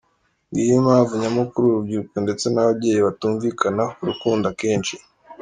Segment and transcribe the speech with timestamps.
[0.49, 4.95] Ngiyi impamvu nyamukuru urubyiruko ndetse n’ababyeyi batumvikana ku rukundo akenshi.